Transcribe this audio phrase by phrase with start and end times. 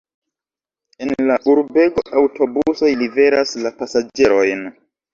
[1.07, 4.71] En la urbego aŭtobusoj liveras la pasaĝerojn.